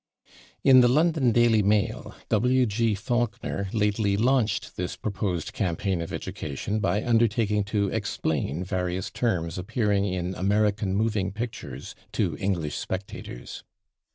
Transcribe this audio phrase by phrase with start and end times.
[0.63, 2.65] In the /London Daily Mail/, W.
[2.65, 2.95] G.
[2.95, 10.05] Faulkner lately launched this proposed campaign of education by undertaking to explain various terms appearing
[10.05, 13.63] in American moving pictures to English spectators.